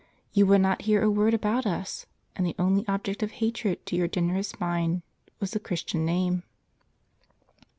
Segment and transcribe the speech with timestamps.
[0.33, 3.95] You would not hear a word about us; and the only object of hatred to
[3.95, 5.03] your generous mind
[5.39, 6.41] was the Christian name."